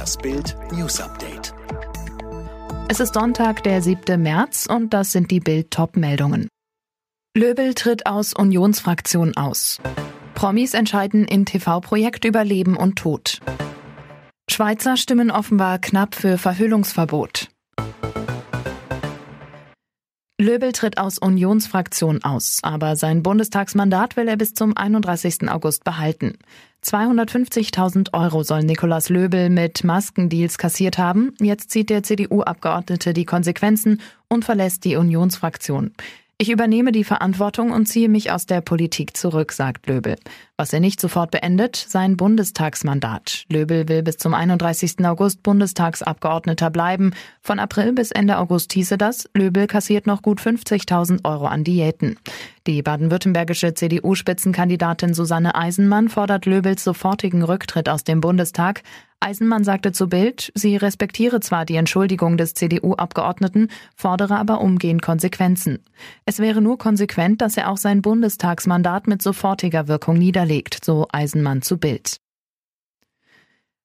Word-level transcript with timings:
Das 0.00 0.16
Bild 0.16 0.56
News 0.72 0.98
Update. 0.98 1.52
Es 2.88 3.00
ist 3.00 3.12
Sonntag, 3.12 3.62
der 3.64 3.82
7. 3.82 4.18
März 4.22 4.64
und 4.64 4.94
das 4.94 5.12
sind 5.12 5.30
die 5.30 5.40
Bild 5.40 5.70
top 5.70 5.98
meldungen 5.98 6.48
Löbel 7.36 7.74
tritt 7.74 8.06
aus 8.06 8.32
Unionsfraktion 8.32 9.36
aus. 9.36 9.76
Promis 10.34 10.72
entscheiden 10.72 11.26
in 11.26 11.44
TV-Projekt 11.44 12.24
über 12.24 12.46
Leben 12.46 12.78
und 12.78 12.96
Tod. 12.96 13.40
Schweizer 14.50 14.96
stimmen 14.96 15.30
offenbar 15.30 15.78
knapp 15.78 16.14
für 16.14 16.38
Verhüllungsverbot. 16.38 17.49
Löbel 20.40 20.72
tritt 20.72 20.96
aus 20.96 21.18
Unionsfraktion 21.18 22.24
aus, 22.24 22.60
aber 22.62 22.96
sein 22.96 23.22
Bundestagsmandat 23.22 24.16
will 24.16 24.26
er 24.26 24.38
bis 24.38 24.54
zum 24.54 24.74
31. 24.74 25.50
August 25.50 25.84
behalten. 25.84 26.38
250.000 26.82 28.14
Euro 28.14 28.42
soll 28.42 28.62
Nikolaus 28.62 29.10
Löbel 29.10 29.50
mit 29.50 29.84
Maskendeals 29.84 30.56
kassiert 30.56 30.96
haben. 30.96 31.34
Jetzt 31.40 31.70
zieht 31.70 31.90
der 31.90 32.02
CDU-Abgeordnete 32.02 33.12
die 33.12 33.26
Konsequenzen 33.26 34.00
und 34.28 34.46
verlässt 34.46 34.86
die 34.86 34.96
Unionsfraktion. 34.96 35.92
Ich 36.42 36.48
übernehme 36.48 36.90
die 36.90 37.04
Verantwortung 37.04 37.70
und 37.70 37.84
ziehe 37.84 38.08
mich 38.08 38.32
aus 38.32 38.46
der 38.46 38.62
Politik 38.62 39.14
zurück, 39.14 39.52
sagt 39.52 39.86
Löbel. 39.86 40.16
Was 40.56 40.72
er 40.72 40.80
nicht 40.80 40.98
sofort 40.98 41.32
beendet, 41.32 41.76
sein 41.76 42.16
Bundestagsmandat. 42.16 43.44
Löbel 43.50 43.90
will 43.90 44.02
bis 44.02 44.16
zum 44.16 44.32
31. 44.32 45.04
August 45.04 45.42
Bundestagsabgeordneter 45.42 46.70
bleiben. 46.70 47.12
Von 47.42 47.58
April 47.58 47.92
bis 47.92 48.10
Ende 48.10 48.38
August 48.38 48.72
hieße 48.72 48.96
das, 48.96 49.28
Löbel 49.34 49.66
kassiert 49.66 50.06
noch 50.06 50.22
gut 50.22 50.40
50.000 50.40 51.26
Euro 51.26 51.44
an 51.44 51.62
Diäten. 51.62 52.16
Die 52.70 52.82
baden-württembergische 52.82 53.74
CDU-Spitzenkandidatin 53.74 55.12
Susanne 55.12 55.56
Eisenmann 55.56 56.08
fordert 56.08 56.46
Löbels 56.46 56.84
sofortigen 56.84 57.42
Rücktritt 57.42 57.88
aus 57.88 58.04
dem 58.04 58.20
Bundestag. 58.20 58.84
Eisenmann 59.18 59.64
sagte 59.64 59.90
zu 59.90 60.08
Bild, 60.08 60.52
sie 60.54 60.76
respektiere 60.76 61.40
zwar 61.40 61.64
die 61.64 61.74
Entschuldigung 61.74 62.36
des 62.36 62.54
CDU-Abgeordneten, 62.54 63.70
fordere 63.96 64.36
aber 64.36 64.60
umgehend 64.60 65.02
Konsequenzen. 65.02 65.80
Es 66.26 66.38
wäre 66.38 66.60
nur 66.60 66.78
konsequent, 66.78 67.40
dass 67.40 67.56
er 67.56 67.72
auch 67.72 67.76
sein 67.76 68.02
Bundestagsmandat 68.02 69.08
mit 69.08 69.20
sofortiger 69.20 69.88
Wirkung 69.88 70.16
niederlegt, 70.16 70.84
so 70.84 71.08
Eisenmann 71.10 71.62
zu 71.62 71.76
Bild. 71.76 72.20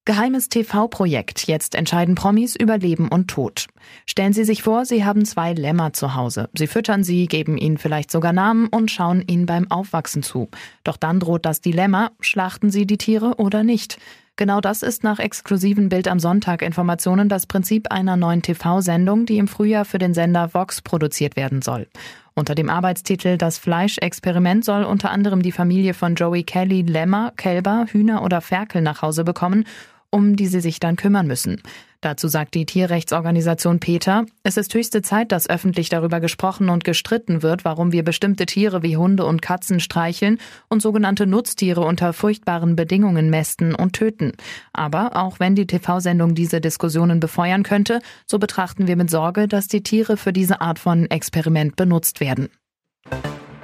Geheimes 0.07 0.49
TV-Projekt. 0.49 1.47
Jetzt 1.47 1.73
entscheiden 1.73 2.13
Promis 2.13 2.55
über 2.55 2.77
Leben 2.77 3.07
und 3.07 3.27
Tod. 3.27 3.65
Stellen 4.05 4.33
Sie 4.33 4.43
sich 4.43 4.61
vor, 4.61 4.85
Sie 4.85 5.03
haben 5.03 5.25
zwei 5.25 5.53
Lämmer 5.53 5.93
zu 5.93 6.13
Hause. 6.13 6.47
Sie 6.55 6.67
füttern 6.67 7.03
sie, 7.03 7.25
geben 7.25 7.57
ihnen 7.57 7.79
vielleicht 7.79 8.11
sogar 8.11 8.31
Namen 8.31 8.67
und 8.67 8.91
schauen 8.91 9.23
ihnen 9.25 9.47
beim 9.47 9.71
Aufwachsen 9.71 10.21
zu. 10.21 10.47
Doch 10.83 10.97
dann 10.97 11.19
droht 11.19 11.47
das 11.47 11.59
Dilemma, 11.59 12.11
schlachten 12.19 12.69
Sie 12.69 12.85
die 12.85 12.99
Tiere 12.99 13.37
oder 13.37 13.63
nicht? 13.63 13.97
Genau 14.35 14.61
das 14.61 14.83
ist 14.83 15.03
nach 15.03 15.17
exklusiven 15.17 15.89
Bild 15.89 16.07
am 16.07 16.19
Sonntag 16.19 16.61
Informationen 16.61 17.27
das 17.27 17.47
Prinzip 17.47 17.91
einer 17.91 18.15
neuen 18.15 18.43
TV-Sendung, 18.43 19.25
die 19.25 19.39
im 19.39 19.47
Frühjahr 19.47 19.85
für 19.85 19.97
den 19.97 20.13
Sender 20.13 20.53
Vox 20.53 20.83
produziert 20.83 21.35
werden 21.35 21.63
soll. 21.63 21.87
Unter 22.35 22.53
dem 22.53 22.69
Arbeitstitel 22.69 23.37
Das 23.37 23.57
Fleischexperiment 23.57 24.65
soll 24.65 24.83
unter 24.83 25.09
anderem 25.09 25.41
die 25.41 25.53
Familie 25.53 25.95
von 25.95 26.13
Joey 26.13 26.43
Kelly 26.43 26.83
Lämmer, 26.83 27.31
Kälber, 27.37 27.87
Hühner 27.89 28.23
oder 28.23 28.41
Ferkel 28.41 28.83
nach 28.83 29.01
Hause 29.01 29.23
bekommen 29.23 29.65
um 30.09 30.35
die 30.35 30.47
sie 30.47 30.61
sich 30.61 30.79
dann 30.79 30.95
kümmern 30.95 31.27
müssen. 31.27 31.61
Dazu 32.05 32.27
sagt 32.27 32.53
die 32.53 32.67
Tierrechtsorganisation 32.67 33.79
Peter, 33.79 34.25
es 34.43 34.57
ist 34.57 34.73
höchste 34.75 35.01
Zeit, 35.01 35.31
dass 35.31 35.49
öffentlich 35.49 35.89
darüber 35.89 36.19
gesprochen 36.19 36.69
und 36.69 36.83
gestritten 36.83 37.41
wird, 37.41 37.65
warum 37.65 37.91
wir 37.91 38.03
bestimmte 38.03 38.45
Tiere 38.45 38.83
wie 38.83 38.95
Hunde 38.95 39.25
und 39.25 39.41
Katzen 39.41 39.79
streicheln 39.79 40.37
und 40.69 40.83
sogenannte 40.83 41.25
Nutztiere 41.25 41.81
unter 41.81 42.13
furchtbaren 42.13 42.75
Bedingungen 42.75 43.31
mästen 43.31 43.73
und 43.73 43.93
töten. 43.93 44.33
Aber 44.71 45.15
auch 45.15 45.39
wenn 45.39 45.55
die 45.55 45.65
TV-Sendung 45.65 46.35
diese 46.35 46.61
Diskussionen 46.61 47.19
befeuern 47.19 47.63
könnte, 47.63 48.01
so 48.27 48.37
betrachten 48.37 48.87
wir 48.87 48.97
mit 48.97 49.09
Sorge, 49.09 49.47
dass 49.47 49.67
die 49.67 49.81
Tiere 49.81 50.15
für 50.15 50.31
diese 50.31 50.61
Art 50.61 50.77
von 50.77 51.09
Experiment 51.09 51.75
benutzt 51.75 52.19
werden. 52.19 52.49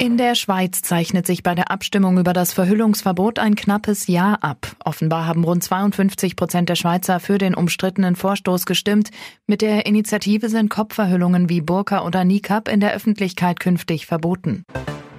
In 0.01 0.17
der 0.17 0.33
Schweiz 0.33 0.81
zeichnet 0.81 1.27
sich 1.27 1.43
bei 1.43 1.53
der 1.53 1.69
Abstimmung 1.69 2.17
über 2.17 2.33
das 2.33 2.53
Verhüllungsverbot 2.53 3.37
ein 3.37 3.53
knappes 3.53 4.07
Ja 4.07 4.33
ab. 4.41 4.75
Offenbar 4.83 5.27
haben 5.27 5.43
rund 5.43 5.63
52 5.63 6.35
Prozent 6.35 6.69
der 6.69 6.75
Schweizer 6.75 7.19
für 7.19 7.37
den 7.37 7.53
umstrittenen 7.53 8.15
Vorstoß 8.15 8.65
gestimmt. 8.65 9.11
Mit 9.45 9.61
der 9.61 9.85
Initiative 9.85 10.49
sind 10.49 10.69
Kopfverhüllungen 10.71 11.49
wie 11.49 11.61
Burka 11.61 12.03
oder 12.03 12.23
Nikab 12.23 12.67
in 12.67 12.79
der 12.79 12.95
Öffentlichkeit 12.95 13.59
künftig 13.59 14.07
verboten. 14.07 14.65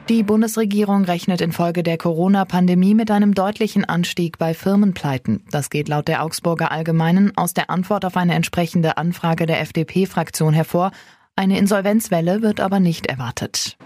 Die 0.09 0.25
Bundesregierung 0.25 1.05
rechnet 1.05 1.41
infolge 1.41 1.85
der 1.85 1.97
Corona-Pandemie 1.97 2.95
mit 2.95 3.13
einem 3.13 3.35
deutlichen 3.35 3.85
Anstieg 3.85 4.37
bei 4.37 4.53
Firmenpleiten. 4.53 5.45
Das 5.53 5.71
geht 5.71 5.87
laut 5.87 6.09
der 6.09 6.25
Augsburger 6.25 6.73
Allgemeinen 6.73 7.31
aus 7.37 7.55
der 7.55 7.71
Antwort 7.71 8.05
auf 8.05 8.17
eine 8.17 8.35
entsprechende 8.35 8.97
Anfrage 8.97 9.47
der 9.47 9.61
FDP-Fraktion 9.61 10.53
hervor. 10.53 10.91
Eine 11.37 11.57
Insolvenzwelle 11.57 12.43
wird 12.43 12.59
aber 12.59 12.81
nicht 12.81 13.07
erwartet. 13.07 13.77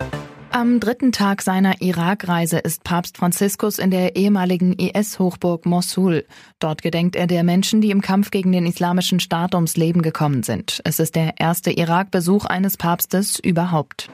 Am 0.56 0.80
dritten 0.80 1.12
Tag 1.12 1.42
seiner 1.42 1.82
Irakreise 1.82 2.56
ist 2.56 2.82
Papst 2.82 3.18
Franziskus 3.18 3.78
in 3.78 3.90
der 3.90 4.16
ehemaligen 4.16 4.72
IS-Hochburg 4.72 5.66
Mosul. 5.66 6.24
Dort 6.60 6.80
gedenkt 6.80 7.14
er 7.14 7.26
der 7.26 7.44
Menschen, 7.44 7.82
die 7.82 7.90
im 7.90 8.00
Kampf 8.00 8.30
gegen 8.30 8.52
den 8.52 8.64
Islamischen 8.64 9.20
Staat 9.20 9.54
ums 9.54 9.76
Leben 9.76 10.00
gekommen 10.00 10.42
sind. 10.44 10.80
Es 10.84 10.98
ist 10.98 11.14
der 11.14 11.34
erste 11.38 11.72
Irak-Besuch 11.72 12.46
eines 12.46 12.78
Papstes 12.78 13.38
überhaupt. 13.38 14.08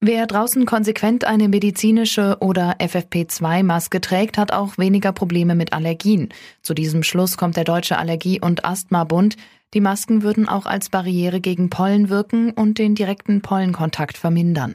Wer 0.00 0.26
draußen 0.26 0.66
konsequent 0.66 1.24
eine 1.24 1.48
medizinische 1.48 2.38
oder 2.40 2.78
FFP2-Maske 2.80 4.00
trägt, 4.00 4.38
hat 4.38 4.52
auch 4.52 4.76
weniger 4.76 5.12
Probleme 5.12 5.54
mit 5.54 5.72
Allergien. 5.72 6.30
Zu 6.62 6.74
diesem 6.74 7.04
Schluss 7.04 7.36
kommt 7.36 7.56
der 7.56 7.62
Deutsche 7.62 7.96
Allergie- 7.96 8.40
und 8.40 8.64
Asthma-Bund. 8.64 9.36
Die 9.72 9.80
Masken 9.80 10.24
würden 10.24 10.48
auch 10.48 10.66
als 10.66 10.90
Barriere 10.90 11.40
gegen 11.40 11.70
Pollen 11.70 12.08
wirken 12.08 12.50
und 12.50 12.78
den 12.78 12.96
direkten 12.96 13.40
Pollenkontakt 13.40 14.18
vermindern. 14.18 14.74